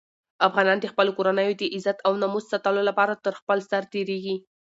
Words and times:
افغانان 0.47 0.77
د 0.81 0.85
خپلو 0.91 1.11
کورنیو 1.17 1.57
د 1.61 1.63
عزت 1.75 1.97
او 2.07 2.11
ناموس 2.21 2.45
ساتلو 2.51 2.81
لپاره 2.89 3.13
تر 3.25 3.33
خپل 3.39 3.57
سر 3.69 3.81
تېرېږي. 3.93 4.35